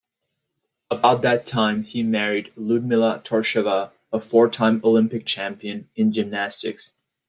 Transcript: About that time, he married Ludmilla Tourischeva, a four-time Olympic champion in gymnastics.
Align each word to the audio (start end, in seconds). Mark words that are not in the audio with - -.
About 0.89 1.21
that 1.21 1.45
time, 1.45 1.83
he 1.83 2.01
married 2.01 2.51
Ludmilla 2.55 3.21
Tourischeva, 3.23 3.91
a 4.11 4.19
four-time 4.19 4.81
Olympic 4.83 5.27
champion 5.27 5.89
in 5.95 6.11
gymnastics. 6.11 6.91